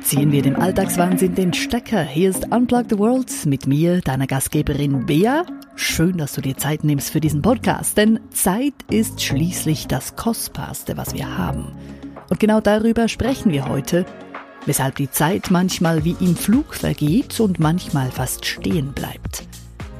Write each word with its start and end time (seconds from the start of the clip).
Ziehen 0.00 0.32
wir 0.32 0.42
dem 0.42 0.56
Alltagswahnsinn 0.56 1.34
den 1.34 1.54
Stecker. 1.54 2.02
Hier 2.02 2.28
ist 2.28 2.52
Unplug 2.52 2.84
the 2.90 2.98
World 2.98 3.32
mit 3.46 3.66
mir, 3.66 4.02
deiner 4.02 4.26
Gastgeberin 4.26 5.06
Bea. 5.06 5.46
Schön, 5.76 6.18
dass 6.18 6.34
du 6.34 6.42
dir 6.42 6.56
Zeit 6.56 6.84
nimmst 6.84 7.10
für 7.10 7.20
diesen 7.20 7.40
Podcast, 7.40 7.96
denn 7.96 8.20
Zeit 8.30 8.74
ist 8.90 9.22
schließlich 9.22 9.86
das 9.86 10.14
Kostbarste, 10.14 10.96
was 10.96 11.14
wir 11.14 11.38
haben. 11.38 11.72
Und 12.28 12.38
genau 12.38 12.60
darüber 12.60 13.08
sprechen 13.08 13.50
wir 13.50 13.66
heute, 13.66 14.04
weshalb 14.66 14.96
die 14.96 15.10
Zeit 15.10 15.50
manchmal 15.50 16.04
wie 16.04 16.16
im 16.20 16.36
Flug 16.36 16.74
vergeht 16.74 17.40
und 17.40 17.58
manchmal 17.58 18.10
fast 18.10 18.44
stehen 18.44 18.92
bleibt. 18.92 19.48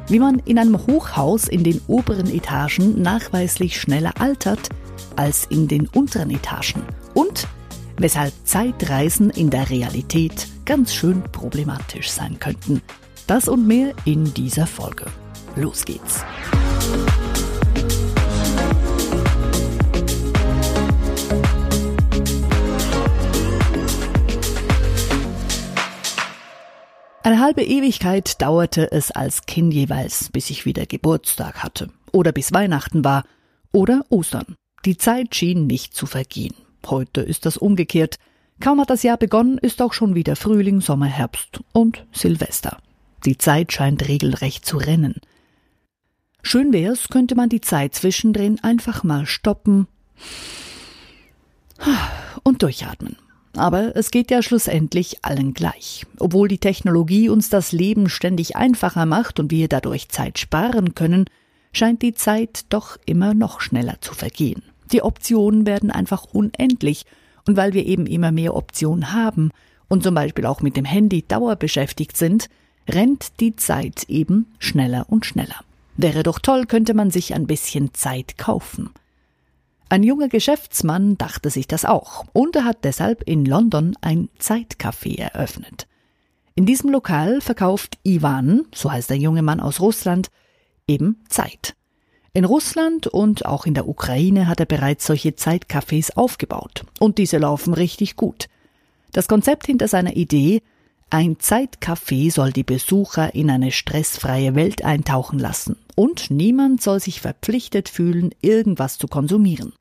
Wie 0.08 0.18
man 0.18 0.38
in 0.40 0.58
einem 0.58 0.86
Hochhaus 0.86 1.48
in 1.48 1.64
den 1.64 1.80
oberen 1.86 2.30
Etagen 2.30 3.00
nachweislich 3.00 3.80
schneller 3.80 4.12
altert 4.20 4.68
als 5.16 5.46
in 5.46 5.66
den 5.66 5.88
unteren 5.88 6.30
Etagen 6.30 6.82
und 7.14 7.48
weshalb 8.04 8.34
Zeitreisen 8.44 9.30
in 9.30 9.48
der 9.48 9.70
Realität 9.70 10.46
ganz 10.66 10.92
schön 10.92 11.22
problematisch 11.22 12.10
sein 12.10 12.38
könnten. 12.38 12.82
Das 13.26 13.48
und 13.48 13.66
mehr 13.66 13.94
in 14.04 14.34
dieser 14.34 14.66
Folge. 14.66 15.06
Los 15.56 15.86
geht's. 15.86 16.22
Eine 27.22 27.40
halbe 27.40 27.62
Ewigkeit 27.62 28.42
dauerte 28.42 28.92
es 28.92 29.12
als 29.12 29.46
Kind 29.46 29.72
jeweils, 29.72 30.28
bis 30.30 30.50
ich 30.50 30.66
wieder 30.66 30.84
Geburtstag 30.84 31.62
hatte, 31.62 31.88
oder 32.12 32.32
bis 32.32 32.52
Weihnachten 32.52 33.02
war, 33.02 33.24
oder 33.72 34.04
Ostern. 34.10 34.56
Die 34.84 34.98
Zeit 34.98 35.34
schien 35.34 35.66
nicht 35.66 35.94
zu 35.94 36.04
vergehen. 36.04 36.54
Heute 36.90 37.20
ist 37.20 37.46
das 37.46 37.56
umgekehrt. 37.56 38.18
Kaum 38.60 38.80
hat 38.80 38.90
das 38.90 39.02
Jahr 39.02 39.16
begonnen, 39.16 39.58
ist 39.58 39.82
auch 39.82 39.92
schon 39.92 40.14
wieder 40.14 40.36
Frühling, 40.36 40.80
Sommer, 40.80 41.06
Herbst 41.06 41.60
und 41.72 42.06
Silvester. 42.12 42.78
Die 43.24 43.38
Zeit 43.38 43.72
scheint 43.72 44.06
regelrecht 44.06 44.64
zu 44.64 44.76
rennen. 44.76 45.20
Schön 46.42 46.72
wär's, 46.72 47.08
könnte 47.08 47.34
man 47.34 47.48
die 47.48 47.62
Zeit 47.62 47.94
zwischendrin 47.94 48.60
einfach 48.62 49.02
mal 49.02 49.26
stoppen 49.26 49.86
und 52.42 52.62
durchatmen. 52.62 53.16
Aber 53.56 53.96
es 53.96 54.10
geht 54.10 54.30
ja 54.30 54.42
schlussendlich 54.42 55.24
allen 55.24 55.54
gleich. 55.54 56.04
Obwohl 56.18 56.48
die 56.48 56.58
Technologie 56.58 57.28
uns 57.28 57.50
das 57.50 57.72
Leben 57.72 58.08
ständig 58.08 58.56
einfacher 58.56 59.06
macht 59.06 59.40
und 59.40 59.50
wir 59.50 59.68
dadurch 59.68 60.08
Zeit 60.08 60.38
sparen 60.38 60.94
können, 60.94 61.26
scheint 61.72 62.02
die 62.02 62.14
Zeit 62.14 62.66
doch 62.68 62.98
immer 63.06 63.32
noch 63.32 63.60
schneller 63.60 64.00
zu 64.00 64.12
vergehen. 64.12 64.62
Die 64.92 65.02
Optionen 65.02 65.66
werden 65.66 65.90
einfach 65.90 66.24
unendlich. 66.32 67.06
Und 67.46 67.56
weil 67.56 67.74
wir 67.74 67.84
eben 67.84 68.06
immer 68.06 68.32
mehr 68.32 68.56
Optionen 68.56 69.12
haben 69.12 69.50
und 69.88 70.02
zum 70.02 70.14
Beispiel 70.14 70.46
auch 70.46 70.62
mit 70.62 70.76
dem 70.76 70.84
Handy 70.84 71.22
dauerbeschäftigt 71.26 72.16
sind, 72.16 72.48
rennt 72.88 73.40
die 73.40 73.56
Zeit 73.56 74.04
eben 74.08 74.46
schneller 74.58 75.06
und 75.08 75.26
schneller. 75.26 75.60
Wäre 75.96 76.22
doch 76.22 76.38
toll, 76.38 76.66
könnte 76.66 76.94
man 76.94 77.10
sich 77.10 77.34
ein 77.34 77.46
bisschen 77.46 77.94
Zeit 77.94 78.38
kaufen. 78.38 78.90
Ein 79.88 80.02
junger 80.02 80.28
Geschäftsmann 80.28 81.16
dachte 81.18 81.50
sich 81.50 81.68
das 81.68 81.84
auch 81.84 82.24
und 82.32 82.56
er 82.56 82.64
hat 82.64 82.84
deshalb 82.84 83.22
in 83.28 83.44
London 83.44 83.94
ein 84.00 84.28
Zeitcafé 84.40 85.18
eröffnet. 85.18 85.86
In 86.56 86.66
diesem 86.66 86.90
Lokal 86.90 87.40
verkauft 87.40 87.98
Ivan, 88.02 88.62
so 88.74 88.90
heißt 88.90 89.10
der 89.10 89.18
junge 89.18 89.42
Mann 89.42 89.60
aus 89.60 89.80
Russland, 89.80 90.30
eben 90.86 91.22
Zeit. 91.28 91.74
In 92.36 92.44
Russland 92.44 93.06
und 93.06 93.46
auch 93.46 93.64
in 93.64 93.74
der 93.74 93.88
Ukraine 93.88 94.48
hat 94.48 94.58
er 94.58 94.66
bereits 94.66 95.06
solche 95.06 95.30
Zeitcafés 95.30 96.16
aufgebaut. 96.16 96.84
Und 96.98 97.18
diese 97.18 97.38
laufen 97.38 97.74
richtig 97.74 98.16
gut. 98.16 98.48
Das 99.12 99.28
Konzept 99.28 99.66
hinter 99.66 99.86
seiner 99.86 100.16
Idee, 100.16 100.60
ein 101.10 101.36
Zeitcafé 101.36 102.32
soll 102.32 102.52
die 102.52 102.64
Besucher 102.64 103.36
in 103.36 103.50
eine 103.50 103.70
stressfreie 103.70 104.56
Welt 104.56 104.84
eintauchen 104.84 105.38
lassen 105.38 105.76
und 105.94 106.32
niemand 106.32 106.82
soll 106.82 106.98
sich 106.98 107.20
verpflichtet 107.20 107.88
fühlen, 107.88 108.34
irgendwas 108.40 108.98
zu 108.98 109.06
konsumieren. 109.06 109.72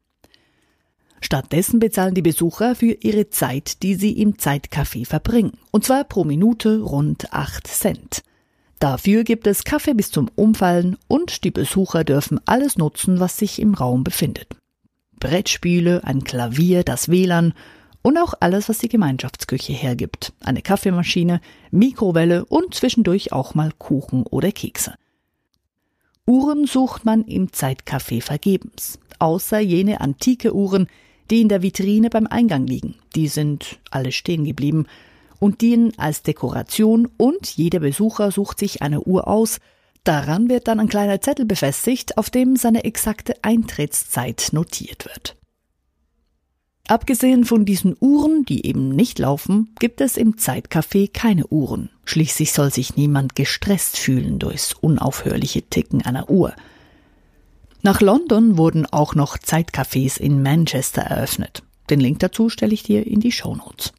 Stattdessen 1.22 1.80
bezahlen 1.80 2.14
die 2.14 2.22
Besucher 2.22 2.76
für 2.76 2.98
ihre 3.02 3.32
Zeit, 3.32 3.82
die 3.82 3.96
sie 3.96 4.12
im 4.12 4.36
Zeitcafé 4.36 5.08
verbringen, 5.08 5.58
und 5.72 5.86
zwar 5.86 6.04
pro 6.04 6.24
Minute 6.24 6.82
rund 6.82 7.34
8 7.34 7.66
Cent. 7.66 8.24
Dafür 8.84 9.24
gibt 9.24 9.48
es 9.48 9.64
Kaffee 9.64 9.94
bis 9.94 10.12
zum 10.12 10.30
Umfallen 10.36 10.98
und 11.08 11.46
die 11.46 11.52
Besucher 11.52 12.04
dürfen 12.04 12.42
alles 12.44 12.78
nutzen, 12.78 13.22
was 13.22 13.38
sich 13.38 13.62
im 13.62 13.76
Raum 13.76 14.04
befindet. 14.04 14.58
Brettspiele, 15.22 16.04
ein 16.04 16.26
Klavier, 16.26 16.84
das 16.84 17.08
WLAN 17.08 17.54
und 18.02 18.18
auch 18.18 18.34
alles, 18.42 18.68
was 18.68 18.80
die 18.80 18.90
Gemeinschaftsküche 18.90 19.72
hergibt. 19.72 20.34
Eine 20.42 20.62
Kaffeemaschine, 20.62 21.40
Mikrowelle 21.72 22.44
und 22.44 22.76
zwischendurch 22.76 23.32
auch 23.32 23.56
mal 23.56 23.72
Kuchen 23.78 24.24
oder 24.24 24.52
Kekse. 24.52 24.96
Uhren 26.28 26.68
sucht 26.68 27.06
man 27.06 27.24
im 27.24 27.52
Zeitcafé 27.52 28.22
vergebens, 28.22 29.00
außer 29.18 29.62
jene 29.62 30.02
antike 30.02 30.54
Uhren, 30.54 30.88
die 31.32 31.40
in 31.40 31.48
der 31.48 31.62
Vitrine 31.62 32.10
beim 32.10 32.28
Eingang 32.28 32.68
liegen. 32.68 32.96
Die 33.16 33.30
sind 33.30 33.80
alle 33.92 34.12
stehen 34.12 34.44
geblieben 34.44 34.88
und 35.44 35.60
dienen 35.60 35.92
als 35.98 36.24
Dekoration 36.24 37.10
und 37.18 37.58
jeder 37.58 37.82
Besucher 37.82 38.32
sucht 38.32 38.60
sich 38.60 38.82
eine 38.82 39.02
Uhr 39.02 39.28
aus. 39.28 39.60
Daran 40.06 40.50
wird 40.50 40.70
dann 40.70 40.80
ein 40.80 40.88
kleiner 40.88 41.20
Zettel 41.20 41.46
befestigt, 41.46 42.18
auf 42.18 42.30
dem 42.30 42.56
seine 42.56 42.86
exakte 42.86 43.36
Eintrittszeit 43.42 44.50
notiert 44.54 45.04
wird. 45.04 45.36
Abgesehen 46.88 47.44
von 47.44 47.66
diesen 47.66 47.96
Uhren, 48.00 48.46
die 48.46 48.66
eben 48.66 48.90
nicht 48.90 49.20
laufen, 49.20 49.76
gibt 49.80 50.00
es 50.00 50.16
im 50.16 50.38
Zeitcafé 50.38 51.12
keine 51.12 51.46
Uhren. 51.48 51.90
Schließlich 52.06 52.54
soll 52.54 52.72
sich 52.72 52.96
niemand 52.96 53.36
gestresst 53.36 53.98
fühlen 53.98 54.40
durchs 54.40 54.74
unaufhörliche 54.74 55.64
Ticken 55.64 56.02
einer 56.04 56.30
Uhr. 56.30 56.54
Nach 57.82 58.00
London 58.00 58.58
wurden 58.58 58.86
auch 58.86 59.14
noch 59.14 59.38
Zeitcafés 59.38 60.18
in 60.18 60.42
Manchester 60.42 61.02
eröffnet. 61.02 61.64
Den 61.90 62.00
Link 62.00 62.20
dazu 62.20 62.48
stelle 62.48 62.74
ich 62.74 62.84
dir 62.84 63.06
in 63.06 63.20
die 63.20 63.34
Show 63.34 63.56
Notes. 63.56 63.92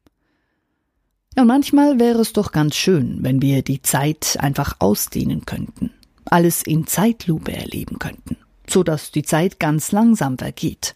Ja, 1.37 1.45
manchmal 1.45 1.99
wäre 1.99 2.21
es 2.21 2.33
doch 2.33 2.53
ganz 2.53 2.77
schön, 2.77 3.19
wenn 3.23 3.43
wir 3.43 3.63
die 3.63 3.83
Zeit 3.83 4.37
einfach 4.39 4.77
ausdehnen 4.79 5.45
könnten, 5.45 5.91
alles 6.27 6.63
in 6.63 6.87
Zeitlupe 6.87 7.53
erleben 7.53 7.99
könnten, 7.99 8.37
so 8.69 8.85
dass 8.85 9.11
die 9.11 9.25
Zeit 9.25 9.59
ganz 9.59 9.91
langsam 9.91 10.39
vergeht. 10.39 10.95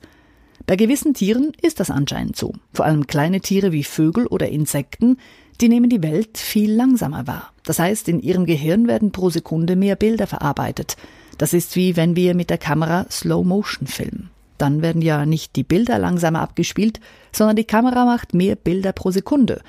Bei 0.65 0.77
gewissen 0.77 1.13
Tieren 1.13 1.53
ist 1.61 1.81
das 1.81 1.91
anscheinend 1.91 2.37
so. 2.37 2.53
Vor 2.73 2.85
allem 2.85 3.09
kleine 3.09 3.41
Tiere 3.41 3.73
wie 3.73 3.83
Vögel 3.83 4.29
oder 4.29 4.49
Insekten, 4.49 5.17
die 5.61 5.69
nehmen 5.69 5.91
die 5.91 6.05
Welt 6.05 6.39
viel 6.39 6.73
langsamer 6.73 7.27
wahr. 7.27 7.53
Das 7.65 7.81
heißt, 7.81 8.09
in 8.09 8.21
ihrem 8.21 8.47
Gehirn 8.47 8.87
werden 8.87 9.11
pro 9.11 9.31
Sekunde 9.31 9.75
mehr 9.75 9.97
Bilder 9.97 10.29
verarbeitet. 10.29 10.97
Das 11.37 11.53
ist 11.53 11.75
wie 11.75 11.97
wenn 11.97 12.15
wir 12.15 12.37
mit 12.37 12.49
der 12.49 12.59
Kamera 12.59 13.07
Slow 13.11 13.45
Motion 13.45 13.89
filmen. 13.89 14.31
Dann 14.57 14.83
werden 14.83 15.03
ja 15.03 15.27
nicht 15.27 15.57
die 15.57 15.65
Bilder 15.65 15.99
langsamer 15.99 16.43
abgespielt, 16.43 17.01
sondern 17.33 17.57
die 17.57 17.65
Kamera 17.65 18.05
macht 18.05 18.35
mehr 18.35 18.55
Bilder 18.55 18.93
pro 18.93 19.11
Sekunde 19.11 19.63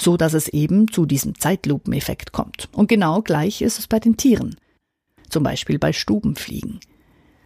so 0.00 0.16
dass 0.16 0.34
es 0.34 0.48
eben 0.48 0.88
zu 0.88 1.06
diesem 1.06 1.38
Zeitlupeneffekt 1.38 2.32
kommt. 2.32 2.68
Und 2.72 2.88
genau 2.88 3.22
gleich 3.22 3.62
ist 3.62 3.78
es 3.78 3.86
bei 3.86 4.00
den 4.00 4.16
Tieren. 4.16 4.56
Zum 5.28 5.42
Beispiel 5.42 5.78
bei 5.78 5.92
Stubenfliegen. 5.92 6.80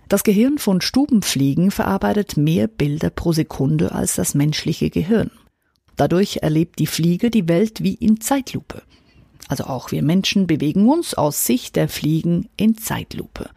Das 0.09 0.23
Gehirn 0.23 0.59
von 0.59 0.81
Stubenfliegen 0.81 1.71
verarbeitet 1.71 2.37
mehr 2.37 2.69
Bilder 2.69 3.11
pro 3.11 3.33
Sekunde 3.33 3.93
als 3.93 4.15
das 4.15 4.35
menschliche 4.35 4.91
Gehirn. 4.91 5.31
Dadurch 5.97 6.39
erlebt 6.43 6.79
die 6.79 6.87
Fliege 6.87 7.31
die 7.31 7.49
Welt 7.49 7.83
wie 7.83 7.95
in 7.95 8.21
Zeitlupe. 8.21 8.83
Also 9.49 9.65
auch 9.65 9.93
wir 9.93 10.03
Menschen 10.03 10.47
bewegen 10.47 10.89
uns 10.89 11.15
aus 11.15 11.45
Sicht 11.45 11.77
der 11.77 11.89
Fliegen 11.89 12.49
in 12.57 12.77
Zeitlupe. 12.77 13.51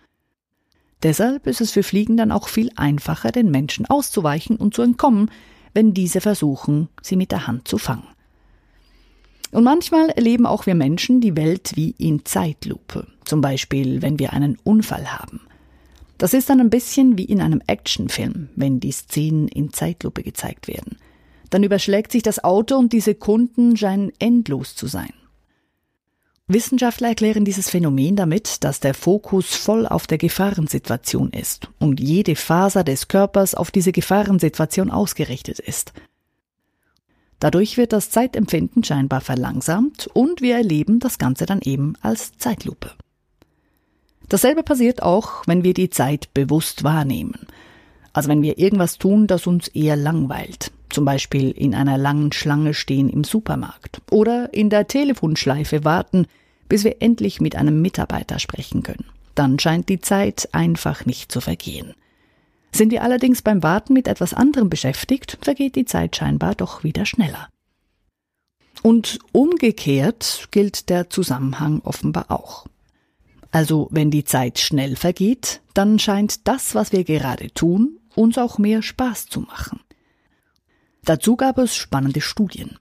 Deshalb 1.04 1.48
ist 1.48 1.62
es 1.62 1.72
für 1.72 1.84
Fliegen 1.84 2.18
dann 2.18 2.32
auch 2.32 2.48
viel 2.48 2.72
einfacher, 2.76 3.32
den 3.32 3.52
Menschen 3.52 3.86
auszuweichen 3.86 4.58
und 4.58 4.74
zu 4.74 4.82
entkommen, 4.82 5.30
wenn 5.74 5.94
diese 5.94 6.22
versuchen, 6.22 6.90
sie 7.02 7.16
mit 7.16 7.32
der 7.32 7.48
Hand 7.48 7.68
zu 7.68 7.78
fangen. 7.78 8.08
Und 9.52 9.64
manchmal 9.64 10.10
erleben 10.10 10.46
auch 10.46 10.66
wir 10.66 10.76
Menschen 10.76 11.22
die 11.22 11.36
Welt 11.36 11.72
wie 11.76 11.92
in 11.98 12.26
Zeitlupe. 12.26 13.08
Zum 13.26 13.42
Beispiel, 13.42 14.02
wenn 14.02 14.20
wir 14.20 14.34
einen 14.34 14.58
Unfall 14.64 15.12
haben. 15.12 15.42
Das 16.18 16.34
ist 16.34 16.50
dann 16.50 16.60
ein 16.60 16.70
bisschen 16.70 17.18
wie 17.18 17.26
in 17.26 17.42
einem 17.42 17.62
Actionfilm, 17.68 18.50
wenn 18.56 18.80
die 18.80 18.92
Szenen 18.92 19.48
in 19.48 19.72
Zeitlupe 19.72 20.24
gezeigt 20.24 20.68
werden. 20.68 20.98
Dann 21.50 21.64
überschlägt 21.64 22.12
sich 22.12 22.24
das 22.24 22.44
Auto 22.44 22.76
und 22.76 22.92
die 22.92 23.00
Sekunden 23.00 23.78
scheinen 23.78 24.12
endlos 24.20 24.76
zu 24.76 24.88
sein. 24.88 25.14
Wissenschaftler 26.50 27.10
erklären 27.10 27.44
dieses 27.44 27.70
Phänomen 27.70 28.16
damit, 28.16 28.64
dass 28.64 28.80
der 28.80 28.94
Fokus 28.94 29.54
voll 29.54 29.86
auf 29.86 30.08
der 30.08 30.18
Gefahrensituation 30.18 31.32
ist 31.32 31.70
und 31.78 32.00
jede 32.00 32.38
Faser 32.38 32.86
des 32.86 33.10
Körpers 33.10 33.54
auf 33.54 33.70
diese 33.70 33.92
Gefahrensituation 33.92 34.90
ausgerichtet 34.90 35.60
ist. 35.60 35.92
Dadurch 37.40 37.78
wird 37.78 37.94
das 37.94 38.10
Zeitempfinden 38.10 38.84
scheinbar 38.84 39.22
verlangsamt 39.22 40.08
und 40.08 40.42
wir 40.42 40.56
erleben 40.56 41.00
das 41.00 41.18
Ganze 41.20 41.46
dann 41.46 41.62
eben 41.62 41.94
als 42.02 42.38
Zeitlupe. 42.38 42.92
Dasselbe 44.30 44.64
passiert 44.64 45.04
auch, 45.04 45.44
wenn 45.46 45.64
wir 45.64 45.74
die 45.74 45.90
Zeit 45.90 46.34
bewusst 46.34 46.84
wahrnehmen. 46.84 47.48
Also 48.12 48.30
wenn 48.30 48.42
wir 48.42 48.58
irgendwas 48.58 48.98
tun, 48.98 49.28
das 49.28 49.48
uns 49.48 49.68
eher 49.68 49.96
langweilt. 49.96 50.72
zum 50.90 51.04
Beispiel 51.06 51.52
in 51.52 51.76
einer 51.76 51.98
langen 51.98 52.32
Schlange 52.32 52.74
stehen 52.74 53.10
im 53.10 53.26
Supermarkt 53.26 54.02
oder 54.10 54.54
in 54.54 54.70
der 54.70 54.88
Telefonschleife 54.88 55.84
warten, 55.84 56.28
bis 56.70 56.86
wir 56.86 57.02
endlich 57.02 57.42
mit 57.42 57.56
einem 57.56 57.82
Mitarbeiter 57.82 58.40
sprechen 58.40 58.84
können. 58.84 59.06
Dann 59.36 59.60
scheint 59.60 59.90
die 59.90 60.00
Zeit 60.00 60.50
einfach 60.54 61.06
nicht 61.06 61.32
zu 61.32 61.42
vergehen. 61.42 61.94
Sind 62.78 62.92
wir 62.92 63.02
allerdings 63.02 63.42
beim 63.42 63.64
Warten 63.64 63.94
mit 63.94 64.08
etwas 64.08 64.36
anderem 64.36 64.70
beschäftigt, 64.70 65.40
vergeht 65.42 65.76
die 65.76 65.86
Zeit 65.86 66.16
scheinbar 66.16 66.54
doch 66.54 66.84
wieder 66.84 67.08
schneller. 67.08 67.50
Und 68.84 69.18
umgekehrt 69.32 70.50
gilt 70.52 70.90
der 70.90 71.10
Zusammenhang 71.10 71.82
offenbar 71.82 72.30
auch. 72.30 72.68
Also 73.50 73.88
wenn 73.90 74.12
die 74.12 74.26
Zeit 74.26 74.60
schnell 74.60 74.96
vergeht, 74.96 75.62
dann 75.74 75.98
scheint 75.98 76.48
das, 76.48 76.76
was 76.76 76.92
wir 76.92 77.04
gerade 77.04 77.52
tun, 77.52 77.98
uns 78.14 78.38
auch 78.38 78.60
mehr 78.60 78.84
Spaß 78.84 79.26
zu 79.26 79.42
machen. 79.42 79.80
Dazu 81.04 81.36
gab 81.36 81.58
es 81.58 81.76
spannende 81.76 82.22
Studien. 82.22 82.78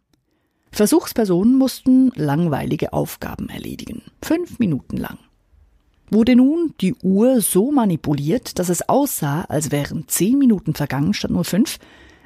Versuchspersonen 0.72 1.56
mussten 1.56 2.12
langweilige 2.16 2.92
Aufgaben 2.92 3.48
erledigen, 3.48 4.02
fünf 4.20 4.58
Minuten 4.58 4.98
lang. 4.98 5.16
Wurde 6.10 6.36
nun 6.36 6.74
die 6.80 6.94
Uhr 6.94 7.40
so 7.40 7.72
manipuliert, 7.72 8.58
dass 8.58 8.68
es 8.68 8.88
aussah, 8.88 9.42
als 9.42 9.72
wären 9.72 10.06
zehn 10.06 10.38
Minuten 10.38 10.74
vergangen 10.74 11.14
statt 11.14 11.32
nur 11.32 11.44
fünf, 11.44 11.78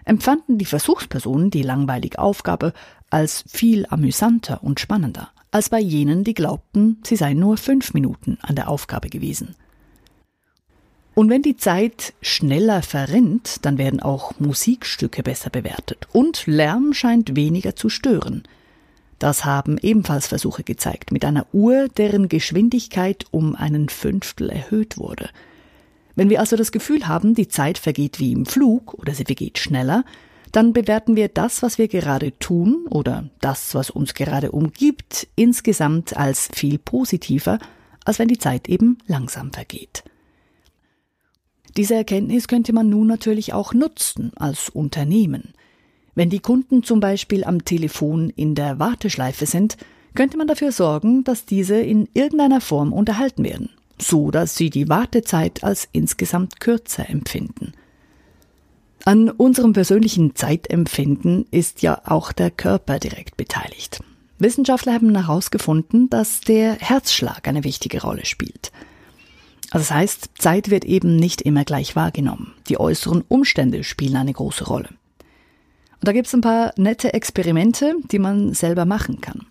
empfanden 0.04 0.58
die 0.58 0.66
Versuchspersonen 0.66 1.50
die 1.50 1.62
langweilige 1.62 2.18
Aufgabe 2.18 2.72
als 3.08 3.44
viel 3.48 3.86
amüsanter 3.88 4.62
und 4.62 4.80
spannender, 4.80 5.30
als 5.50 5.68
bei 5.68 5.80
jenen, 5.80 6.24
die 6.24 6.34
glaubten, 6.34 6.98
sie 7.04 7.16
seien 7.16 7.38
nur 7.38 7.56
fünf 7.56 7.94
Minuten 7.94 8.38
an 8.42 8.54
der 8.54 8.68
Aufgabe 8.68 9.08
gewesen. 9.08 9.54
Und 11.14 11.28
wenn 11.28 11.42
die 11.42 11.56
Zeit 11.56 12.14
schneller 12.22 12.82
verrinnt, 12.82 13.64
dann 13.64 13.78
werden 13.78 14.00
auch 14.00 14.38
Musikstücke 14.38 15.22
besser 15.22 15.50
bewertet 15.50 16.06
und 16.12 16.46
Lärm 16.46 16.92
scheint 16.92 17.34
weniger 17.34 17.74
zu 17.76 17.88
stören. 17.88 18.44
Das 19.20 19.44
haben 19.44 19.76
ebenfalls 19.76 20.26
Versuche 20.26 20.64
gezeigt 20.64 21.12
mit 21.12 21.26
einer 21.26 21.46
Uhr, 21.52 21.88
deren 21.88 22.28
Geschwindigkeit 22.28 23.26
um 23.30 23.54
einen 23.54 23.90
Fünftel 23.90 24.48
erhöht 24.48 24.96
wurde. 24.96 25.28
Wenn 26.16 26.30
wir 26.30 26.40
also 26.40 26.56
das 26.56 26.72
Gefühl 26.72 27.06
haben, 27.06 27.34
die 27.34 27.46
Zeit 27.46 27.76
vergeht 27.76 28.18
wie 28.18 28.32
im 28.32 28.46
Flug 28.46 28.94
oder 28.94 29.12
sie 29.12 29.26
vergeht 29.26 29.58
schneller, 29.58 30.04
dann 30.52 30.72
bewerten 30.72 31.16
wir 31.16 31.28
das, 31.28 31.62
was 31.62 31.76
wir 31.76 31.86
gerade 31.86 32.36
tun 32.38 32.86
oder 32.88 33.28
das, 33.42 33.74
was 33.74 33.90
uns 33.90 34.14
gerade 34.14 34.52
umgibt, 34.52 35.28
insgesamt 35.36 36.16
als 36.16 36.48
viel 36.54 36.78
positiver, 36.78 37.58
als 38.06 38.18
wenn 38.18 38.28
die 38.28 38.38
Zeit 38.38 38.70
eben 38.70 38.96
langsam 39.06 39.52
vergeht. 39.52 40.02
Diese 41.76 41.94
Erkenntnis 41.94 42.48
könnte 42.48 42.72
man 42.72 42.88
nun 42.88 43.06
natürlich 43.06 43.52
auch 43.52 43.74
nutzen 43.74 44.32
als 44.36 44.70
Unternehmen. 44.70 45.52
Wenn 46.14 46.30
die 46.30 46.40
Kunden 46.40 46.82
zum 46.82 47.00
Beispiel 47.00 47.44
am 47.44 47.64
Telefon 47.64 48.30
in 48.30 48.54
der 48.54 48.78
Warteschleife 48.78 49.46
sind, 49.46 49.76
könnte 50.14 50.36
man 50.36 50.46
dafür 50.46 50.72
sorgen, 50.72 51.24
dass 51.24 51.44
diese 51.44 51.80
in 51.80 52.08
irgendeiner 52.14 52.60
Form 52.60 52.92
unterhalten 52.92 53.44
werden, 53.44 53.70
so 54.00 54.30
dass 54.30 54.56
sie 54.56 54.70
die 54.70 54.88
Wartezeit 54.88 55.62
als 55.62 55.88
insgesamt 55.92 56.60
kürzer 56.60 57.08
empfinden. 57.08 57.72
An 59.04 59.30
unserem 59.30 59.72
persönlichen 59.72 60.34
Zeitempfinden 60.34 61.46
ist 61.50 61.82
ja 61.82 62.02
auch 62.04 62.32
der 62.32 62.50
Körper 62.50 62.98
direkt 62.98 63.36
beteiligt. 63.36 64.02
Wissenschaftler 64.38 64.94
haben 64.94 65.14
herausgefunden, 65.14 66.10
dass 66.10 66.40
der 66.40 66.74
Herzschlag 66.74 67.46
eine 67.46 67.64
wichtige 67.64 68.02
Rolle 68.02 68.26
spielt. 68.26 68.72
Also 69.70 69.84
das 69.86 69.90
heißt, 69.90 70.30
Zeit 70.38 70.70
wird 70.70 70.84
eben 70.84 71.16
nicht 71.16 71.42
immer 71.42 71.64
gleich 71.64 71.94
wahrgenommen. 71.94 72.54
Die 72.68 72.80
äußeren 72.80 73.22
Umstände 73.28 73.84
spielen 73.84 74.16
eine 74.16 74.32
große 74.32 74.64
Rolle. 74.64 74.88
Und 76.00 76.08
da 76.08 76.12
gibt 76.12 76.28
es 76.28 76.34
ein 76.34 76.40
paar 76.40 76.72
nette 76.76 77.12
Experimente, 77.12 77.94
die 78.10 78.18
man 78.18 78.54
selber 78.54 78.86
machen 78.86 79.20
kann. 79.20 79.46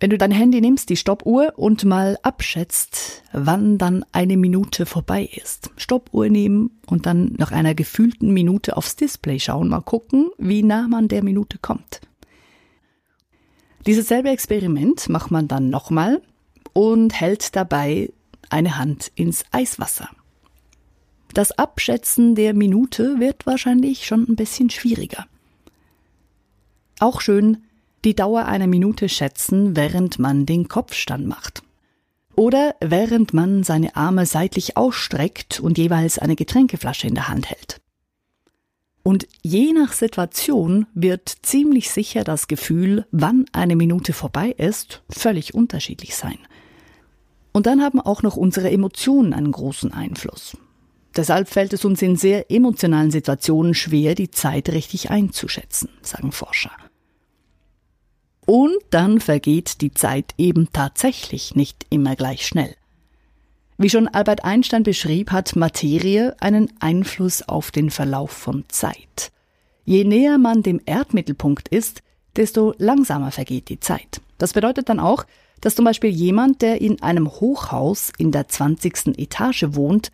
Wenn 0.00 0.10
du 0.10 0.18
dein 0.18 0.30
Handy 0.30 0.60
nimmst, 0.60 0.90
die 0.90 0.96
Stoppuhr 0.96 1.54
und 1.56 1.84
mal 1.84 2.18
abschätzt, 2.22 3.24
wann 3.32 3.78
dann 3.78 4.04
eine 4.12 4.36
Minute 4.36 4.86
vorbei 4.86 5.28
ist. 5.34 5.70
Stoppuhr 5.76 6.28
nehmen 6.28 6.78
und 6.86 7.06
dann 7.06 7.34
nach 7.36 7.50
einer 7.50 7.74
gefühlten 7.74 8.32
Minute 8.32 8.76
aufs 8.76 8.94
Display 8.94 9.40
schauen, 9.40 9.68
mal 9.68 9.80
gucken, 9.80 10.30
wie 10.38 10.62
nah 10.62 10.86
man 10.86 11.08
der 11.08 11.24
Minute 11.24 11.58
kommt. 11.58 12.00
Dieses 13.86 14.06
selbe 14.06 14.28
Experiment 14.28 15.08
macht 15.08 15.30
man 15.30 15.48
dann 15.48 15.70
nochmal 15.70 16.22
und 16.74 17.18
hält 17.18 17.56
dabei 17.56 18.12
eine 18.50 18.78
Hand 18.78 19.10
ins 19.16 19.44
Eiswasser. 19.50 20.10
Das 21.34 21.52
Abschätzen 21.52 22.34
der 22.34 22.54
Minute 22.54 23.18
wird 23.18 23.46
wahrscheinlich 23.46 24.06
schon 24.06 24.28
ein 24.28 24.36
bisschen 24.36 24.70
schwieriger. 24.70 25.26
Auch 26.98 27.20
schön 27.20 27.58
die 28.04 28.14
Dauer 28.14 28.46
einer 28.46 28.66
Minute 28.66 29.08
schätzen, 29.08 29.76
während 29.76 30.18
man 30.18 30.46
den 30.46 30.68
Kopfstand 30.68 31.26
macht. 31.26 31.62
Oder 32.34 32.76
während 32.80 33.34
man 33.34 33.64
seine 33.64 33.96
Arme 33.96 34.24
seitlich 34.24 34.76
ausstreckt 34.76 35.58
und 35.58 35.78
jeweils 35.78 36.18
eine 36.18 36.36
Getränkeflasche 36.36 37.08
in 37.08 37.14
der 37.14 37.28
Hand 37.28 37.50
hält. 37.50 37.80
Und 39.02 39.26
je 39.42 39.72
nach 39.72 39.92
Situation 39.92 40.86
wird 40.94 41.28
ziemlich 41.42 41.90
sicher 41.90 42.24
das 42.24 42.46
Gefühl, 42.46 43.06
wann 43.10 43.46
eine 43.52 43.74
Minute 43.74 44.12
vorbei 44.12 44.50
ist, 44.50 45.02
völlig 45.08 45.54
unterschiedlich 45.54 46.14
sein. 46.14 46.38
Und 47.52 47.66
dann 47.66 47.82
haben 47.82 48.00
auch 48.00 48.22
noch 48.22 48.36
unsere 48.36 48.70
Emotionen 48.70 49.32
einen 49.32 49.50
großen 49.50 49.92
Einfluss. 49.92 50.56
Deshalb 51.16 51.48
fällt 51.48 51.72
es 51.72 51.84
uns 51.84 52.02
in 52.02 52.16
sehr 52.16 52.50
emotionalen 52.52 53.10
Situationen 53.10 53.74
schwer, 53.74 54.14
die 54.14 54.30
Zeit 54.30 54.68
richtig 54.68 55.10
einzuschätzen, 55.10 55.88
sagen 56.02 56.30
Forscher. 56.30 56.70
Und 58.50 58.78
dann 58.88 59.20
vergeht 59.20 59.82
die 59.82 59.92
Zeit 59.92 60.32
eben 60.38 60.70
tatsächlich 60.72 61.54
nicht 61.54 61.84
immer 61.90 62.16
gleich 62.16 62.46
schnell. 62.46 62.74
Wie 63.76 63.90
schon 63.90 64.08
Albert 64.08 64.42
Einstein 64.42 64.84
beschrieb, 64.84 65.32
hat 65.32 65.54
Materie 65.54 66.34
einen 66.40 66.72
Einfluss 66.80 67.46
auf 67.46 67.70
den 67.70 67.90
Verlauf 67.90 68.30
von 68.30 68.64
Zeit. 68.68 69.32
Je 69.84 70.02
näher 70.02 70.38
man 70.38 70.62
dem 70.62 70.80
Erdmittelpunkt 70.86 71.68
ist, 71.68 72.00
desto 72.36 72.72
langsamer 72.78 73.32
vergeht 73.32 73.68
die 73.68 73.80
Zeit. 73.80 74.22
Das 74.38 74.54
bedeutet 74.54 74.88
dann 74.88 74.98
auch, 74.98 75.26
dass 75.60 75.74
zum 75.74 75.84
Beispiel 75.84 76.08
jemand, 76.08 76.62
der 76.62 76.80
in 76.80 77.02
einem 77.02 77.28
Hochhaus 77.30 78.12
in 78.16 78.32
der 78.32 78.48
20. 78.48 79.18
Etage 79.18 79.66
wohnt, 79.72 80.10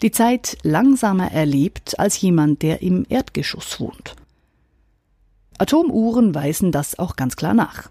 die 0.00 0.10
Zeit 0.10 0.56
langsamer 0.62 1.30
erlebt 1.32 1.98
als 2.00 2.18
jemand, 2.18 2.62
der 2.62 2.80
im 2.80 3.04
Erdgeschoss 3.10 3.78
wohnt. 3.78 4.16
Atomuhren 5.58 6.34
weisen 6.34 6.72
das 6.72 6.98
auch 6.98 7.16
ganz 7.16 7.36
klar 7.36 7.54
nach. 7.54 7.90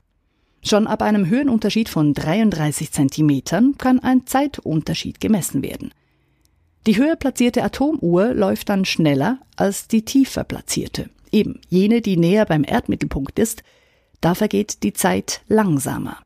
Schon 0.62 0.88
ab 0.88 1.02
einem 1.02 1.28
Höhenunterschied 1.28 1.90
von 1.90 2.14
33 2.14 2.92
Zentimetern 2.92 3.78
kann 3.78 4.00
ein 4.00 4.26
Zeitunterschied 4.26 5.20
gemessen 5.20 5.62
werden. 5.62 5.94
Die 6.88 6.98
höher 6.98 7.16
platzierte 7.16 7.64
Atomuhr 7.64 8.34
läuft 8.34 8.70
dann 8.70 8.86
schneller 8.86 9.40
als 9.56 9.88
die 9.88 10.04
tiefer 10.04 10.44
platzierte. 10.44 11.10
Eben 11.32 11.60
jene, 11.70 12.02
die 12.02 12.18
näher 12.18 12.46
beim 12.46 12.64
Erdmittelpunkt 12.66 13.40
ist, 13.40 13.64
da 14.22 14.36
vergeht 14.36 14.84
die 14.84 14.94
Zeit 14.94 15.42
langsamer. 15.48 16.18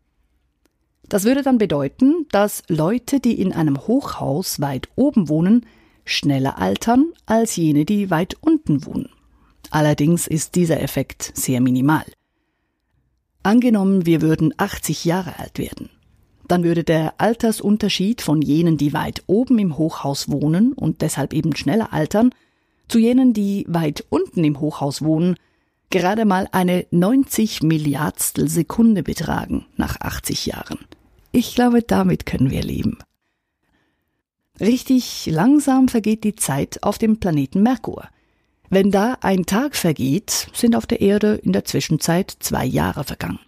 Das 1.10 1.24
würde 1.24 1.42
dann 1.42 1.58
bedeuten, 1.58 2.26
dass 2.32 2.64
Leute, 2.68 3.20
die 3.20 3.40
in 3.40 3.54
einem 3.54 3.78
Hochhaus 3.88 4.60
weit 4.60 4.90
oben 4.96 5.30
wohnen, 5.30 5.66
schneller 6.04 6.58
altern 6.58 7.14
als 7.26 7.56
jene, 7.56 7.86
die 7.86 8.10
weit 8.10 8.36
unten 8.42 8.86
wohnen. 8.86 9.10
Allerdings 9.70 10.28
ist 10.28 10.56
dieser 10.56 10.82
Effekt 10.82 11.32
sehr 11.36 11.62
minimal. 11.62 12.06
Angenommen, 13.44 14.06
wir 14.06 14.22
würden 14.22 14.54
80 14.58 15.06
Jahre 15.06 15.40
alt 15.40 15.58
werden. 15.58 15.90
Dann 16.48 16.64
würde 16.64 16.84
der 16.84 17.20
Altersunterschied 17.20 18.22
von 18.22 18.42
jenen, 18.42 18.78
die 18.78 18.94
weit 18.94 19.24
oben 19.28 19.60
im 19.60 19.78
Hochhaus 19.78 20.30
wohnen 20.30 20.74
und 20.74 21.02
deshalb 21.02 21.34
eben 21.34 21.56
schneller 21.56 21.92
altern, 21.94 22.32
zu 22.88 23.00
jenen, 23.00 23.34
die 23.34 23.66
weit 23.68 24.06
unten 24.10 24.44
im 24.44 24.60
Hochhaus 24.60 25.02
wohnen, 25.02 25.36
gerade 25.90 26.26
mal 26.26 26.48
eine 26.52 26.86
90 26.92 27.64
Milliardstel 27.64 28.48
Sekunde 28.48 29.04
betragen 29.04 29.66
nach 29.76 30.00
80 30.00 30.46
Jahren. 30.46 30.80
Ich 31.32 31.56
glaube, 31.56 31.82
damit 31.82 32.26
können 32.26 32.50
wir 32.50 32.64
leben. 32.64 32.98
Richtig 34.60 35.28
langsam 35.28 35.88
vergeht 35.88 36.24
die 36.24 36.36
Zeit 36.36 36.82
auf 36.82 36.98
dem 36.98 37.20
Planeten 37.20 37.62
Merkur. 37.62 38.10
Wenn 38.70 38.92
da 38.92 39.18
ein 39.22 39.46
Tag 39.46 39.76
vergeht, 39.76 40.50
sind 40.54 40.76
auf 40.76 40.86
der 40.86 41.00
Erde 41.00 41.36
in 41.36 41.54
der 41.54 41.64
Zwischenzeit 41.64 42.36
zwei 42.40 42.66
Jahre 42.66 43.06
vergangen. 43.06 43.40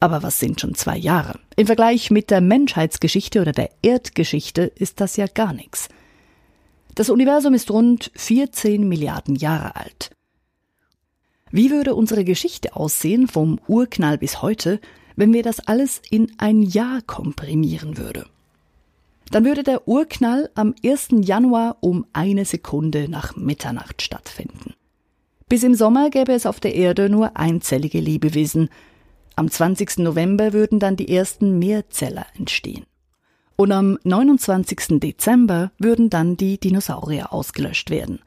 Aber 0.00 0.22
was 0.22 0.38
sind 0.40 0.60
schon 0.60 0.74
zwei 0.74 0.96
Jahre? 0.96 1.38
Im 1.56 1.66
Vergleich 1.66 2.10
mit 2.10 2.30
der 2.30 2.40
Menschheitsgeschichte 2.40 3.40
oder 3.40 3.52
der 3.52 3.70
Erdgeschichte 3.82 4.62
ist 4.62 5.00
das 5.00 5.16
ja 5.16 5.26
gar 5.26 5.52
nichts. 5.52 5.88
Das 6.94 7.10
Universum 7.10 7.54
ist 7.54 7.70
rund 7.70 8.10
14 8.16 8.86
Milliarden 8.88 9.36
Jahre 9.36 9.76
alt. 9.76 10.10
Wie 11.50 11.70
würde 11.70 11.94
unsere 11.94 12.24
Geschichte 12.24 12.74
aussehen 12.74 13.28
vom 13.28 13.60
Urknall 13.68 14.18
bis 14.18 14.42
heute, 14.42 14.80
wenn 15.14 15.32
wir 15.32 15.42
das 15.42 15.60
alles 15.60 16.02
in 16.10 16.32
ein 16.38 16.62
Jahr 16.62 17.02
komprimieren 17.02 17.96
würde? 17.98 18.26
Dann 19.30 19.44
würde 19.44 19.62
der 19.62 19.88
Urknall 19.88 20.50
am 20.54 20.74
1. 20.84 21.08
Januar 21.22 21.78
um 21.80 22.06
eine 22.12 22.44
Sekunde 22.44 23.08
nach 23.08 23.36
Mitternacht 23.36 24.02
stattfinden. 24.02 24.74
Bis 25.48 25.62
im 25.62 25.74
Sommer 25.74 26.10
gäbe 26.10 26.32
es 26.32 26.46
auf 26.46 26.60
der 26.60 26.74
Erde 26.74 27.08
nur 27.08 27.36
einzellige 27.36 28.00
Lebewesen. 28.00 28.68
Am 29.36 29.50
20. 29.50 29.98
November 29.98 30.52
würden 30.52 30.80
dann 30.80 30.96
die 30.96 31.14
ersten 31.14 31.58
Mehrzeller 31.58 32.26
entstehen. 32.36 32.84
Und 33.56 33.72
am 33.72 33.98
29. 34.04 35.00
Dezember 35.00 35.70
würden 35.78 36.10
dann 36.10 36.36
die 36.36 36.58
Dinosaurier 36.58 37.32
ausgelöscht 37.32 37.90
werden. 37.90 38.20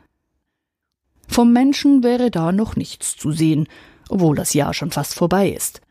Vom 1.27 1.53
Menschen 1.53 2.03
wäre 2.03 2.31
da 2.31 2.51
noch 2.51 2.75
nichts 2.75 3.15
zu 3.15 3.31
sehen, 3.31 3.67
obwohl 4.09 4.35
das 4.35 4.53
Jahr 4.53 4.73
schon 4.73 4.91
fast 4.91 5.13
vorbei 5.13 5.49
ist. 5.49 5.81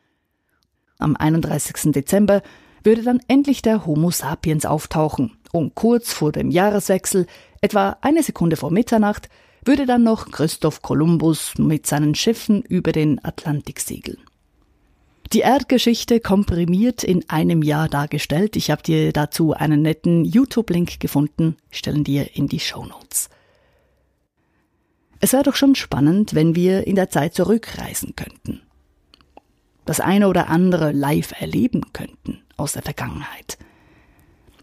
Am 0.98 1.14
31. 1.14 1.92
Dezember 1.92 2.42
würde 2.88 3.02
dann 3.02 3.20
endlich 3.28 3.60
der 3.60 3.84
Homo 3.84 4.10
sapiens 4.10 4.64
auftauchen 4.64 5.36
und 5.52 5.74
kurz 5.74 6.14
vor 6.14 6.32
dem 6.32 6.50
Jahreswechsel, 6.50 7.26
etwa 7.60 7.98
eine 8.00 8.22
Sekunde 8.22 8.56
vor 8.56 8.70
Mitternacht, 8.70 9.28
würde 9.62 9.84
dann 9.84 10.04
noch 10.04 10.30
Christoph 10.30 10.80
Kolumbus 10.80 11.58
mit 11.58 11.86
seinen 11.86 12.14
Schiffen 12.14 12.62
über 12.62 12.92
den 12.92 13.22
Atlantik 13.22 13.80
segeln. 13.80 14.16
Die 15.34 15.40
Erdgeschichte 15.40 16.20
komprimiert 16.20 17.04
in 17.04 17.28
einem 17.28 17.62
Jahr 17.62 17.90
dargestellt. 17.90 18.56
Ich 18.56 18.70
habe 18.70 18.82
dir 18.82 19.12
dazu 19.12 19.52
einen 19.52 19.82
netten 19.82 20.24
YouTube-Link 20.24 20.98
gefunden, 20.98 21.56
stellen 21.70 22.04
dir 22.04 22.36
in 22.36 22.48
die 22.48 22.60
Show 22.60 22.86
Notes. 22.86 23.28
Es 25.20 25.34
wäre 25.34 25.42
doch 25.42 25.56
schon 25.56 25.74
spannend, 25.74 26.34
wenn 26.34 26.54
wir 26.54 26.86
in 26.86 26.94
der 26.94 27.10
Zeit 27.10 27.34
zurückreisen 27.34 28.16
könnten. 28.16 28.62
Das 29.84 30.00
eine 30.00 30.28
oder 30.28 30.48
andere 30.48 30.92
live 30.92 31.38
erleben 31.38 31.92
könnten 31.92 32.40
aus 32.58 32.74
der 32.74 32.82
Vergangenheit. 32.82 33.58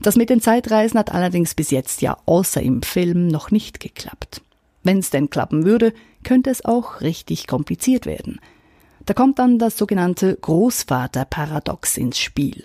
Das 0.02 0.16
mit 0.16 0.30
den 0.30 0.42
Zeitreisen 0.42 1.00
hat 1.00 1.14
allerdings 1.14 1.56
bis 1.56 1.72
jetzt 1.72 2.02
ja 2.02 2.18
außer 2.26 2.62
im 2.62 2.82
Film 2.82 3.28
noch 3.28 3.50
nicht 3.52 3.80
geklappt. 3.80 4.42
Wenn 4.84 5.00
es 5.00 5.10
denn 5.10 5.30
klappen 5.30 5.66
würde, 5.66 5.94
könnte 6.24 6.50
es 6.50 6.64
auch 6.64 7.02
richtig 7.02 7.48
kompliziert 7.48 8.06
werden. 8.06 8.40
Da 9.06 9.14
kommt 9.14 9.40
dann 9.40 9.58
das 9.58 9.78
sogenannte 9.78 10.36
Großvaterparadox 10.36 11.98
ins 11.98 12.20
Spiel. 12.20 12.64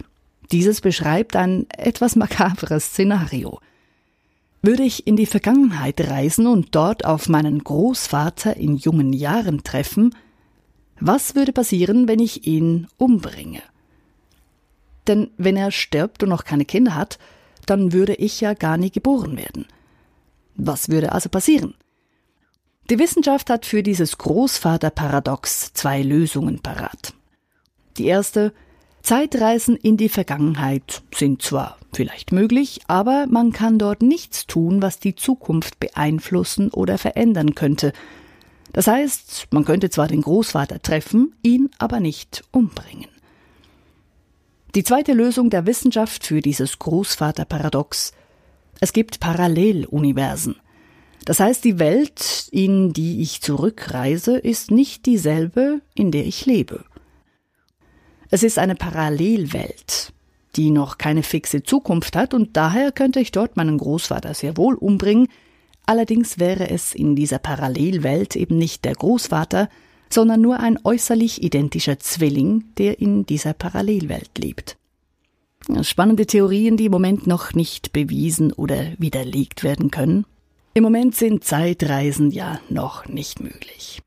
Dieses 0.52 0.80
beschreibt 0.80 1.36
ein 1.36 1.66
etwas 1.70 2.16
makabres 2.16 2.86
Szenario. 2.86 3.60
Würde 4.62 4.82
ich 4.82 5.06
in 5.06 5.16
die 5.16 5.26
Vergangenheit 5.26 6.00
reisen 6.10 6.46
und 6.46 6.74
dort 6.74 7.04
auf 7.04 7.28
meinen 7.28 7.62
Großvater 7.62 8.56
in 8.56 8.76
jungen 8.76 9.12
Jahren 9.12 9.62
treffen, 9.62 10.14
was 10.98 11.34
würde 11.34 11.52
passieren, 11.52 12.08
wenn 12.08 12.18
ich 12.18 12.46
ihn 12.46 12.86
umbringe? 12.98 13.62
Denn 15.06 15.30
wenn 15.36 15.56
er 15.56 15.70
stirbt 15.70 16.22
und 16.22 16.28
noch 16.28 16.44
keine 16.44 16.64
Kinder 16.64 16.94
hat, 16.94 17.18
dann 17.66 17.92
würde 17.92 18.14
ich 18.14 18.40
ja 18.40 18.54
gar 18.54 18.76
nie 18.76 18.90
geboren 18.90 19.36
werden. 19.36 19.66
Was 20.54 20.88
würde 20.88 21.12
also 21.12 21.28
passieren? 21.28 21.74
Die 22.90 22.98
Wissenschaft 22.98 23.50
hat 23.50 23.66
für 23.66 23.82
dieses 23.82 24.18
Großvaterparadox 24.18 25.72
zwei 25.74 26.02
Lösungen 26.02 26.60
parat. 26.60 27.14
Die 27.96 28.06
erste, 28.06 28.52
Zeitreisen 29.02 29.76
in 29.76 29.96
die 29.96 30.08
Vergangenheit 30.08 31.02
sind 31.14 31.40
zwar 31.40 31.78
vielleicht 31.92 32.32
möglich, 32.32 32.80
aber 32.86 33.26
man 33.28 33.52
kann 33.52 33.78
dort 33.78 34.02
nichts 34.02 34.46
tun, 34.46 34.82
was 34.82 34.98
die 34.98 35.14
Zukunft 35.14 35.80
beeinflussen 35.80 36.70
oder 36.70 36.98
verändern 36.98 37.54
könnte. 37.54 37.92
Das 38.72 38.86
heißt, 38.86 39.48
man 39.50 39.64
könnte 39.64 39.90
zwar 39.90 40.06
den 40.06 40.22
Großvater 40.22 40.82
treffen, 40.82 41.34
ihn 41.42 41.70
aber 41.78 42.00
nicht 42.00 42.42
umbringen. 42.52 43.08
Die 44.74 44.84
zweite 44.84 45.12
Lösung 45.14 45.50
der 45.50 45.66
Wissenschaft 45.66 46.24
für 46.24 46.40
dieses 46.40 46.78
Großvaterparadox 46.78 48.12
es 48.80 48.92
gibt 48.94 49.20
Paralleluniversen. 49.20 50.56
Das 51.26 51.38
heißt, 51.38 51.64
die 51.64 51.78
Welt, 51.78 52.48
in 52.50 52.94
die 52.94 53.20
ich 53.20 53.42
zurückreise, 53.42 54.38
ist 54.38 54.70
nicht 54.70 55.04
dieselbe, 55.04 55.82
in 55.94 56.10
der 56.10 56.24
ich 56.24 56.46
lebe. 56.46 56.84
Es 58.30 58.42
ist 58.42 58.58
eine 58.58 58.74
Parallelwelt, 58.74 60.14
die 60.56 60.70
noch 60.70 60.96
keine 60.96 61.22
fixe 61.22 61.62
Zukunft 61.62 62.16
hat, 62.16 62.32
und 62.32 62.56
daher 62.56 62.90
könnte 62.90 63.20
ich 63.20 63.32
dort 63.32 63.56
meinen 63.56 63.76
Großvater 63.76 64.32
sehr 64.32 64.56
wohl 64.56 64.74
umbringen, 64.74 65.28
allerdings 65.84 66.38
wäre 66.38 66.70
es 66.70 66.94
in 66.94 67.16
dieser 67.16 67.38
Parallelwelt 67.38 68.34
eben 68.34 68.56
nicht 68.56 68.86
der 68.86 68.94
Großvater, 68.94 69.68
sondern 70.12 70.40
nur 70.40 70.60
ein 70.60 70.78
äußerlich 70.82 71.42
identischer 71.42 71.98
Zwilling, 71.98 72.64
der 72.78 73.00
in 73.00 73.24
dieser 73.26 73.54
Parallelwelt 73.54 74.30
lebt. 74.38 74.76
Spannende 75.82 76.26
Theorien, 76.26 76.76
die 76.76 76.86
im 76.86 76.92
Moment 76.92 77.26
noch 77.26 77.52
nicht 77.52 77.92
bewiesen 77.92 78.52
oder 78.52 78.92
widerlegt 78.98 79.62
werden 79.62 79.90
können. 79.90 80.24
Im 80.74 80.82
Moment 80.82 81.14
sind 81.14 81.44
Zeitreisen 81.44 82.30
ja 82.30 82.60
noch 82.68 83.06
nicht 83.06 83.40
möglich. 83.40 84.02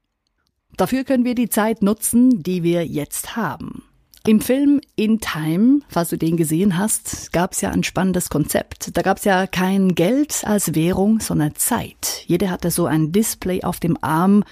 Dafür 0.75 1.03
können 1.03 1.25
wir 1.25 1.35
die 1.35 1.49
Zeit 1.49 1.81
nutzen, 1.81 2.41
die 2.41 2.63
wir 2.63 2.85
jetzt 2.85 3.35
haben. 3.35 3.83
Im 4.25 4.39
Film 4.39 4.79
In 4.95 5.19
Time, 5.19 5.81
falls 5.89 6.09
du 6.09 6.17
den 6.17 6.37
gesehen 6.37 6.77
hast, 6.77 7.33
gab 7.33 7.51
es 7.51 7.61
ja 7.61 7.71
ein 7.71 7.83
spannendes 7.83 8.29
Konzept. 8.29 8.95
Da 8.95 9.01
gab 9.01 9.17
es 9.17 9.25
ja 9.25 9.47
kein 9.47 9.95
Geld 9.95 10.43
als 10.45 10.73
Währung, 10.73 11.19
sondern 11.19 11.55
Zeit. 11.55 12.23
Jeder 12.25 12.49
hatte 12.49 12.71
so 12.71 12.85
ein 12.85 13.11
Display 13.11 13.63
auf 13.63 13.81
dem 13.81 13.97
Arm, 14.01 14.45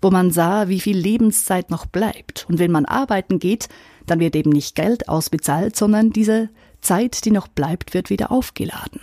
wo 0.00 0.10
man 0.10 0.30
sah, 0.30 0.68
wie 0.68 0.80
viel 0.80 0.96
Lebenszeit 0.96 1.70
noch 1.70 1.86
bleibt. 1.86 2.46
Und 2.48 2.58
wenn 2.58 2.70
man 2.70 2.84
arbeiten 2.84 3.38
geht, 3.38 3.68
dann 4.06 4.20
wird 4.20 4.36
eben 4.36 4.50
nicht 4.50 4.74
Geld 4.74 5.08
ausbezahlt, 5.08 5.76
sondern 5.76 6.10
diese 6.10 6.48
Zeit, 6.80 7.24
die 7.24 7.30
noch 7.30 7.48
bleibt, 7.48 7.94
wird 7.94 8.10
wieder 8.10 8.30
aufgeladen. 8.30 9.00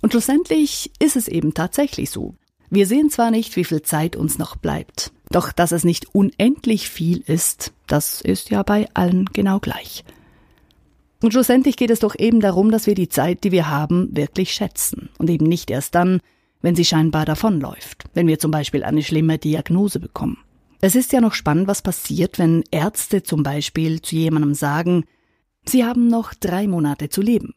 Und 0.00 0.12
schlussendlich 0.12 0.90
ist 0.98 1.16
es 1.16 1.28
eben 1.28 1.54
tatsächlich 1.54 2.10
so. 2.10 2.34
Wir 2.70 2.86
sehen 2.86 3.10
zwar 3.10 3.30
nicht, 3.30 3.56
wie 3.56 3.64
viel 3.64 3.82
Zeit 3.82 4.14
uns 4.14 4.38
noch 4.38 4.56
bleibt, 4.56 5.12
doch 5.30 5.52
dass 5.52 5.72
es 5.72 5.84
nicht 5.84 6.14
unendlich 6.14 6.90
viel 6.90 7.22
ist, 7.26 7.72
das 7.86 8.20
ist 8.20 8.50
ja 8.50 8.62
bei 8.62 8.88
allen 8.94 9.26
genau 9.26 9.58
gleich. 9.58 10.04
Und 11.22 11.32
schlussendlich 11.32 11.76
geht 11.76 11.90
es 11.90 12.00
doch 12.00 12.14
eben 12.16 12.40
darum, 12.40 12.70
dass 12.70 12.86
wir 12.86 12.94
die 12.94 13.08
Zeit, 13.08 13.42
die 13.42 13.50
wir 13.50 13.68
haben, 13.68 14.14
wirklich 14.16 14.52
schätzen 14.52 15.08
und 15.18 15.28
eben 15.30 15.46
nicht 15.46 15.70
erst 15.70 15.94
dann, 15.94 16.20
wenn 16.62 16.74
sie 16.74 16.84
scheinbar 16.84 17.24
davonläuft, 17.24 18.04
wenn 18.14 18.26
wir 18.26 18.38
zum 18.38 18.50
Beispiel 18.50 18.84
eine 18.84 19.02
schlimme 19.02 19.38
Diagnose 19.38 20.00
bekommen. 20.00 20.38
Es 20.80 20.94
ist 20.94 21.12
ja 21.12 21.20
noch 21.20 21.34
spannend, 21.34 21.66
was 21.66 21.82
passiert, 21.82 22.38
wenn 22.38 22.64
Ärzte 22.70 23.22
zum 23.22 23.42
Beispiel 23.42 24.00
zu 24.00 24.14
jemandem 24.14 24.54
sagen, 24.54 25.04
Sie 25.64 25.84
haben 25.84 26.08
noch 26.08 26.32
drei 26.34 26.66
Monate 26.66 27.10
zu 27.10 27.20
leben. 27.20 27.54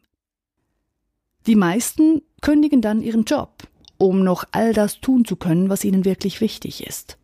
Die 1.46 1.56
meisten 1.56 2.22
kündigen 2.40 2.82
dann 2.82 3.00
ihren 3.00 3.24
Job, 3.24 3.66
um 3.96 4.22
noch 4.22 4.44
all 4.52 4.74
das 4.74 5.00
tun 5.00 5.24
zu 5.24 5.36
können, 5.36 5.68
was 5.68 5.84
ihnen 5.84 6.04
wirklich 6.04 6.40
wichtig 6.40 6.86
ist. 6.86 7.16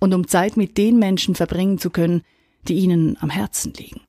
Und 0.00 0.12
um 0.12 0.28
Zeit 0.28 0.56
mit 0.56 0.76
den 0.76 0.98
Menschen 0.98 1.34
verbringen 1.34 1.78
zu 1.78 1.90
können, 1.90 2.22
die 2.68 2.74
ihnen 2.74 3.16
am 3.20 3.30
Herzen 3.30 3.72
liegen. 3.72 4.02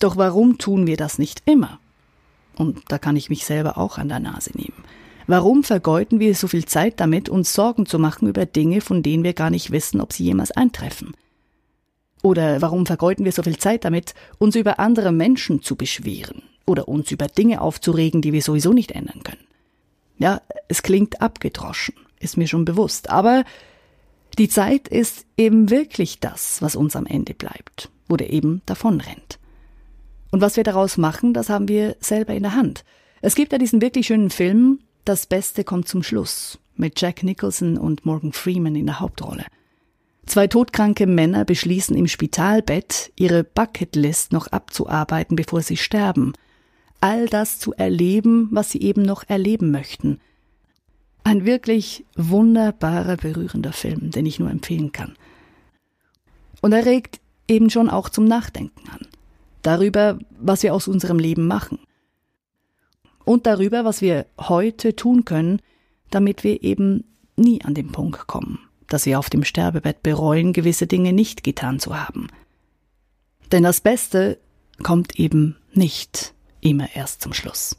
Doch 0.00 0.16
warum 0.16 0.58
tun 0.58 0.86
wir 0.86 0.96
das 0.96 1.18
nicht 1.18 1.42
immer? 1.44 1.78
Und 2.56 2.82
da 2.88 2.98
kann 2.98 3.16
ich 3.16 3.28
mich 3.28 3.44
selber 3.44 3.76
auch 3.76 3.98
an 3.98 4.08
der 4.08 4.20
Nase 4.20 4.52
nehmen. 4.54 4.84
Warum 5.30 5.62
vergeuden 5.62 6.18
wir 6.18 6.34
so 6.34 6.48
viel 6.48 6.64
Zeit 6.64 6.98
damit, 6.98 7.28
uns 7.28 7.54
Sorgen 7.54 7.86
zu 7.86 8.00
machen 8.00 8.26
über 8.26 8.46
Dinge, 8.46 8.80
von 8.80 9.04
denen 9.04 9.22
wir 9.22 9.32
gar 9.32 9.48
nicht 9.48 9.70
wissen, 9.70 10.00
ob 10.00 10.12
sie 10.12 10.24
jemals 10.24 10.50
eintreffen? 10.50 11.14
Oder 12.24 12.60
warum 12.60 12.84
vergeuden 12.84 13.24
wir 13.24 13.30
so 13.30 13.44
viel 13.44 13.56
Zeit 13.56 13.84
damit, 13.84 14.14
uns 14.38 14.56
über 14.56 14.80
andere 14.80 15.12
Menschen 15.12 15.62
zu 15.62 15.76
beschweren, 15.76 16.42
oder 16.66 16.88
uns 16.88 17.12
über 17.12 17.28
Dinge 17.28 17.60
aufzuregen, 17.60 18.22
die 18.22 18.32
wir 18.32 18.42
sowieso 18.42 18.72
nicht 18.72 18.90
ändern 18.90 19.22
können. 19.22 19.46
Ja, 20.18 20.42
es 20.66 20.82
klingt 20.82 21.22
abgedroschen, 21.22 21.94
ist 22.18 22.36
mir 22.36 22.48
schon 22.48 22.64
bewusst, 22.64 23.08
aber 23.08 23.44
die 24.36 24.48
Zeit 24.48 24.88
ist 24.88 25.26
eben 25.36 25.70
wirklich 25.70 26.18
das, 26.18 26.60
was 26.60 26.74
uns 26.74 26.96
am 26.96 27.06
Ende 27.06 27.34
bleibt 27.34 27.88
oder 28.08 28.28
eben 28.30 28.62
davonrennt. 28.66 29.38
Und 30.32 30.40
was 30.40 30.56
wir 30.56 30.64
daraus 30.64 30.96
machen, 30.96 31.34
das 31.34 31.48
haben 31.50 31.68
wir 31.68 31.96
selber 32.00 32.34
in 32.34 32.42
der 32.42 32.56
Hand. 32.56 32.84
Es 33.20 33.36
gibt 33.36 33.52
ja 33.52 33.58
diesen 33.58 33.80
wirklich 33.80 34.08
schönen 34.08 34.30
Film, 34.30 34.80
Das 35.10 35.26
Beste 35.26 35.64
kommt 35.64 35.88
zum 35.88 36.04
Schluss, 36.04 36.60
mit 36.76 37.00
Jack 37.00 37.24
Nicholson 37.24 37.76
und 37.76 38.06
Morgan 38.06 38.32
Freeman 38.32 38.76
in 38.76 38.86
der 38.86 39.00
Hauptrolle. 39.00 39.44
Zwei 40.24 40.46
todkranke 40.46 41.08
Männer 41.08 41.44
beschließen 41.44 41.96
im 41.96 42.06
Spitalbett, 42.06 43.10
ihre 43.16 43.42
Bucketlist 43.42 44.32
noch 44.32 44.46
abzuarbeiten, 44.46 45.34
bevor 45.34 45.62
sie 45.62 45.76
sterben– 45.76 46.34
all 47.00 47.26
das 47.26 47.58
zu 47.58 47.72
erleben, 47.72 48.50
was 48.52 48.70
sie 48.70 48.82
eben 48.82 49.02
noch 49.02 49.28
erleben 49.28 49.72
möchten. 49.72 50.20
Ein 51.24 51.44
wirklich 51.44 52.04
wunderbarer, 52.14 53.16
berührender 53.16 53.72
Film, 53.72 54.12
den 54.12 54.26
ich 54.26 54.38
nur 54.38 54.48
empfehlen 54.48 54.92
kann. 54.92 55.16
Und 56.60 56.70
er 56.70 56.86
regt 56.86 57.18
eben 57.48 57.68
schon 57.68 57.90
auch 57.90 58.10
zum 58.10 58.26
Nachdenken 58.26 58.88
an. 58.90 59.08
Darüber, 59.62 60.20
was 60.38 60.62
wir 60.62 60.72
aus 60.72 60.86
unserem 60.86 61.18
Leben 61.18 61.48
machen. 61.48 61.80
Und 63.24 63.46
darüber, 63.46 63.84
was 63.84 64.00
wir 64.00 64.26
heute 64.38 64.96
tun 64.96 65.24
können, 65.24 65.60
damit 66.10 66.44
wir 66.44 66.62
eben 66.62 67.04
nie 67.36 67.62
an 67.64 67.74
den 67.74 67.92
Punkt 67.92 68.26
kommen, 68.26 68.58
dass 68.88 69.06
wir 69.06 69.18
auf 69.18 69.30
dem 69.30 69.44
Sterbebett 69.44 70.02
bereuen, 70.02 70.52
gewisse 70.52 70.86
Dinge 70.86 71.12
nicht 71.12 71.44
getan 71.44 71.78
zu 71.78 71.98
haben. 71.98 72.28
Denn 73.52 73.62
das 73.62 73.80
Beste 73.80 74.38
kommt 74.82 75.18
eben 75.18 75.56
nicht 75.72 76.34
immer 76.60 76.88
erst 76.94 77.22
zum 77.22 77.32
Schluss. 77.32 77.76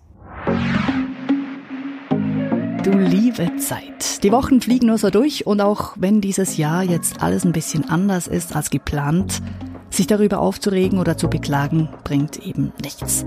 Du 2.84 2.92
liebe 2.98 3.56
Zeit. 3.58 4.24
Die 4.24 4.32
Wochen 4.32 4.60
fliegen 4.60 4.88
nur 4.88 4.98
so 4.98 5.10
durch 5.10 5.46
und 5.46 5.62
auch 5.62 5.96
wenn 6.00 6.20
dieses 6.20 6.58
Jahr 6.58 6.84
jetzt 6.84 7.22
alles 7.22 7.46
ein 7.46 7.52
bisschen 7.52 7.88
anders 7.88 8.28
ist 8.28 8.56
als 8.56 8.70
geplant, 8.70 9.42
sich 9.90 10.08
darüber 10.08 10.40
aufzuregen 10.40 11.00
oder 11.00 11.18
zu 11.18 11.30
beklagen, 11.30 11.90
bringt 12.04 12.46
eben 12.46 12.74
nichts. 12.82 13.26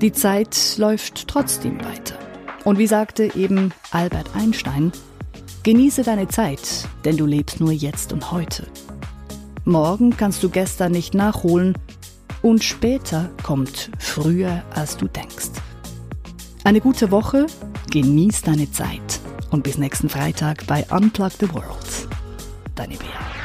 Die 0.00 0.12
Zeit 0.12 0.76
läuft 0.78 1.28
trotzdem 1.28 1.78
weiter. 1.84 2.18
Und 2.64 2.78
wie 2.78 2.86
sagte 2.86 3.34
eben 3.36 3.72
Albert 3.90 4.30
Einstein, 4.34 4.92
genieße 5.62 6.04
deine 6.04 6.26
Zeit, 6.28 6.88
denn 7.04 7.18
du 7.18 7.26
lebst 7.26 7.60
nur 7.60 7.72
jetzt 7.72 8.12
und 8.14 8.32
heute. 8.32 8.66
Morgen 9.66 10.16
kannst 10.16 10.42
du 10.42 10.48
gestern 10.48 10.92
nicht 10.92 11.12
nachholen 11.12 11.76
und 12.40 12.64
später 12.64 13.28
kommt 13.42 13.90
früher, 13.98 14.62
als 14.74 14.96
du 14.96 15.06
denkst. 15.06 15.50
Eine 16.64 16.80
gute 16.80 17.10
Woche, 17.10 17.46
genieß 17.90 18.40
deine 18.40 18.70
Zeit 18.70 19.20
und 19.50 19.64
bis 19.64 19.76
nächsten 19.76 20.08
Freitag 20.08 20.66
bei 20.66 20.86
Unplug 20.90 21.32
the 21.32 21.52
World. 21.52 22.08
Deine 22.74 22.96
Bea. 22.96 23.39